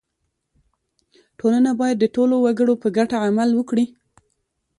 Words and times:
•ټولنه 1.39 1.71
باید 1.79 1.97
د 1.99 2.05
ټولو 2.15 2.35
وګړو 2.45 2.73
په 2.83 2.87
ګټه 2.97 3.17
عمل 3.27 3.49
وکړي. 3.55 3.85